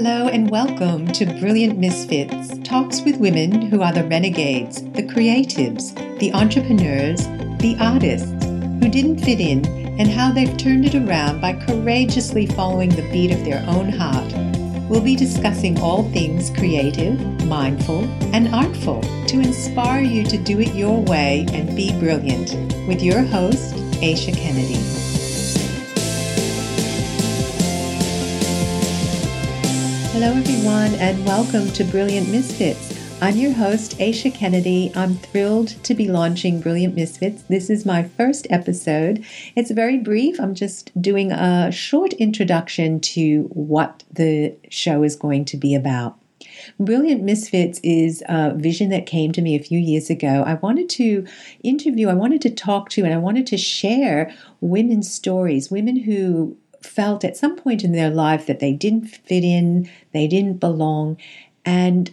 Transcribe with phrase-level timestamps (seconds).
[0.00, 5.92] Hello and welcome to Brilliant Misfits, talks with women who are the renegades, the creatives,
[6.20, 7.26] the entrepreneurs,
[7.58, 9.66] the artists who didn't fit in,
[9.98, 14.32] and how they've turned it around by courageously following the beat of their own heart.
[14.88, 20.76] We'll be discussing all things creative, mindful, and artful to inspire you to do it
[20.76, 22.54] your way and be brilliant
[22.86, 24.97] with your host, Aisha Kennedy.
[30.20, 32.92] Hello, everyone, and welcome to Brilliant Misfits.
[33.22, 34.90] I'm your host, Aisha Kennedy.
[34.96, 37.42] I'm thrilled to be launching Brilliant Misfits.
[37.42, 39.24] This is my first episode.
[39.54, 40.40] It's very brief.
[40.40, 46.18] I'm just doing a short introduction to what the show is going to be about.
[46.80, 50.42] Brilliant Misfits is a vision that came to me a few years ago.
[50.44, 51.28] I wanted to
[51.62, 56.56] interview, I wanted to talk to, and I wanted to share women's stories, women who
[56.82, 61.16] felt at some point in their life that they didn't fit in, they didn't belong,
[61.64, 62.10] and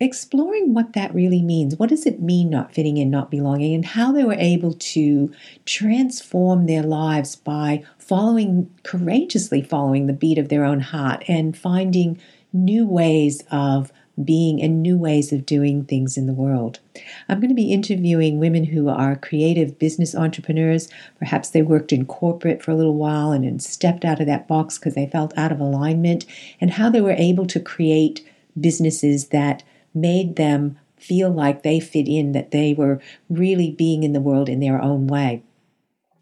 [0.00, 1.76] exploring what that really means.
[1.76, 5.30] What does it mean not fitting in, not belonging, and how they were able to
[5.66, 12.18] transform their lives by following, courageously following the beat of their own heart and finding
[12.52, 13.92] new ways of
[14.24, 16.80] being and new ways of doing things in the world.
[17.28, 20.88] I'm going to be interviewing women who are creative business entrepreneurs.
[21.18, 24.48] Perhaps they worked in corporate for a little while and then stepped out of that
[24.48, 26.26] box because they felt out of alignment,
[26.60, 28.26] and how they were able to create
[28.58, 29.62] businesses that
[29.94, 34.48] made them feel like they fit in, that they were really being in the world
[34.48, 35.42] in their own way.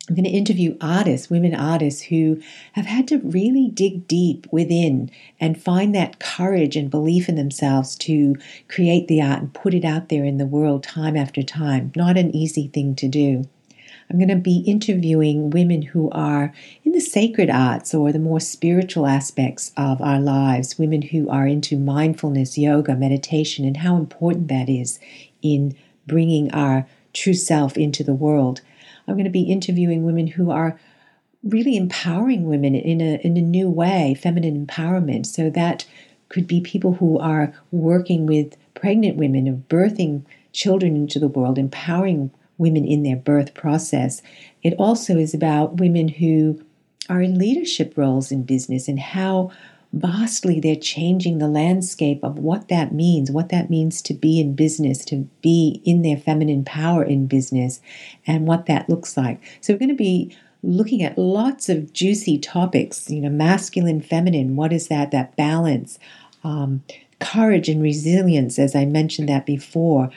[0.08, 2.40] I'm going to interview artists, women artists who
[2.72, 7.94] have had to really dig deep within and find that courage and belief in themselves
[7.96, 8.36] to
[8.68, 11.92] create the art and put it out there in the world time after time.
[11.94, 13.44] Not an easy thing to do.
[14.10, 18.40] I'm going to be interviewing women who are in the sacred arts or the more
[18.40, 24.48] spiritual aspects of our lives, women who are into mindfulness, yoga, meditation, and how important
[24.48, 24.98] that is
[25.42, 28.62] in bringing our true self into the world.
[29.08, 30.78] I'm going to be interviewing women who are
[31.42, 35.26] really empowering women in a in a new way, feminine empowerment.
[35.26, 35.86] So that
[36.28, 41.58] could be people who are working with pregnant women or birthing children into the world,
[41.58, 44.20] empowering women in their birth process.
[44.62, 46.62] It also is about women who
[47.08, 49.50] are in leadership roles in business and how
[49.92, 54.54] vastly they're changing the landscape of what that means, what that means to be in
[54.54, 57.80] business, to be in their feminine power in business,
[58.26, 59.40] and what that looks like.
[59.60, 64.56] So we're going to be looking at lots of juicy topics, you know, masculine, feminine,
[64.56, 65.98] what is that, that balance,
[66.44, 66.82] um,
[67.20, 70.10] courage and resilience, as I mentioned that before,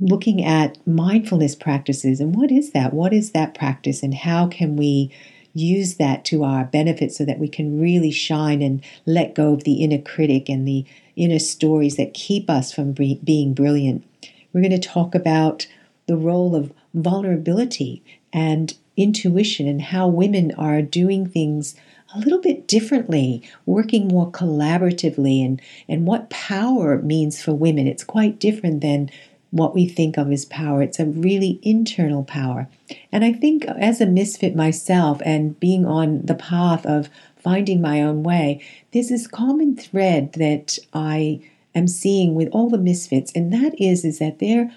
[0.00, 2.94] looking at mindfulness practices and what is that?
[2.94, 5.12] What is that practice and how can we
[5.54, 9.64] use that to our benefit so that we can really shine and let go of
[9.64, 10.84] the inner critic and the
[11.16, 14.04] inner stories that keep us from being brilliant.
[14.52, 15.66] We're going to talk about
[16.06, 21.74] the role of vulnerability and intuition and how women are doing things
[22.14, 27.88] a little bit differently, working more collaboratively, and, and what power means for women.
[27.88, 29.10] It's quite different than
[29.54, 30.82] what we think of as power.
[30.82, 32.68] It's a really internal power.
[33.12, 38.02] And I think as a misfit myself and being on the path of finding my
[38.02, 38.60] own way,
[38.92, 41.40] there's this common thread that I
[41.72, 44.72] am seeing with all the misfits, and that is is that they're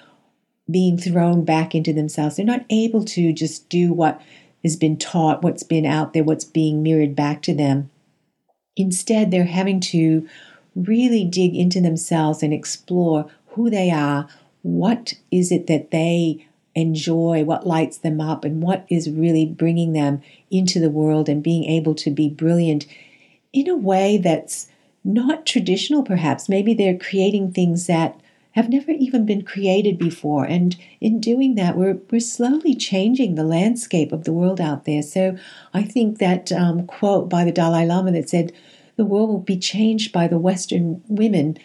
[0.70, 2.36] being thrown back into themselves.
[2.36, 4.22] They're not able to just do what
[4.64, 7.90] has been taught, what's been out there, what's being mirrored back to them.
[8.76, 10.28] Instead, they're having to
[10.76, 14.28] really dig into themselves and explore who they are,
[14.62, 19.94] what is it that they enjoy, what lights them up, and what is really bringing
[19.94, 22.86] them into the world and being able to be brilliant
[23.54, 24.68] in a way that's
[25.04, 26.50] not traditional, perhaps.
[26.50, 28.20] Maybe they're creating things that
[28.52, 30.44] have never even been created before.
[30.44, 35.04] And in doing that, we're, we're slowly changing the landscape of the world out there.
[35.04, 35.38] So
[35.74, 38.52] I think that um, quote by the Dalai Lama that said,
[38.96, 41.58] the world will be changed by the Western women.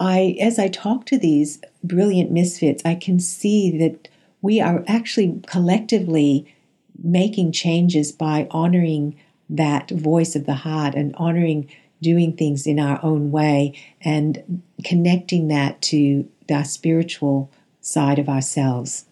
[0.00, 4.08] I, as I talk to these brilliant misfits, I can see that
[4.40, 6.54] we are actually collectively
[7.02, 9.16] making changes by honoring
[9.50, 11.68] that voice of the heart and honoring
[12.00, 19.06] doing things in our own way and connecting that to the spiritual side of ourselves.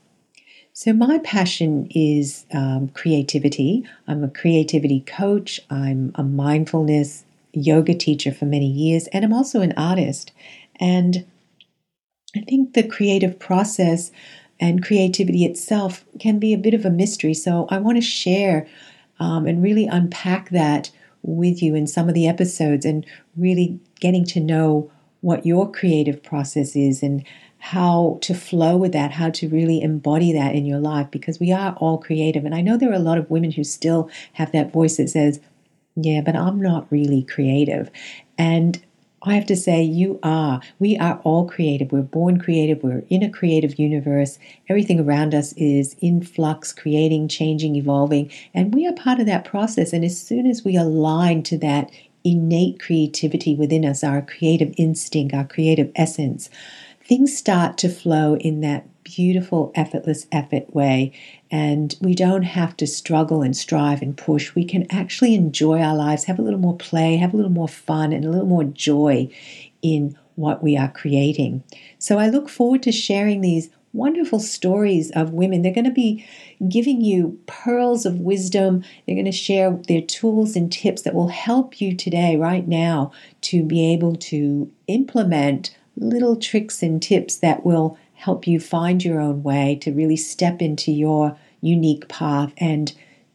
[0.72, 3.84] So, my passion is um, creativity.
[4.06, 9.62] I'm a creativity coach, I'm a mindfulness yoga teacher for many years, and I'm also
[9.62, 10.32] an artist.
[10.78, 11.26] And
[12.34, 14.10] I think the creative process
[14.60, 17.34] and creativity itself can be a bit of a mystery.
[17.34, 18.66] So I want to share
[19.18, 20.90] um, and really unpack that
[21.22, 23.04] with you in some of the episodes and
[23.36, 24.90] really getting to know
[25.20, 27.24] what your creative process is and
[27.58, 31.50] how to flow with that, how to really embody that in your life because we
[31.50, 32.44] are all creative.
[32.44, 35.10] And I know there are a lot of women who still have that voice that
[35.10, 35.40] says,
[35.96, 37.90] Yeah, but I'm not really creative.
[38.38, 38.80] And
[39.26, 40.60] I have to say, you are.
[40.78, 41.90] We are all creative.
[41.90, 42.82] We're born creative.
[42.82, 44.38] We're in a creative universe.
[44.68, 48.30] Everything around us is in flux, creating, changing, evolving.
[48.54, 49.92] And we are part of that process.
[49.92, 51.90] And as soon as we align to that
[52.22, 56.48] innate creativity within us, our creative instinct, our creative essence,
[57.04, 61.12] things start to flow in that beautiful, effortless effort way.
[61.48, 64.54] And we don't have to struggle and strive and push.
[64.54, 67.68] We can actually enjoy our lives, have a little more play, have a little more
[67.68, 69.28] fun, and a little more joy
[69.80, 71.62] in what we are creating.
[72.00, 75.62] So I look forward to sharing these wonderful stories of women.
[75.62, 76.26] They're going to be
[76.68, 78.82] giving you pearls of wisdom.
[79.06, 83.12] They're going to share their tools and tips that will help you today, right now,
[83.42, 89.20] to be able to implement little tricks and tips that will help you find your
[89.20, 92.92] own way to really step into your unique path and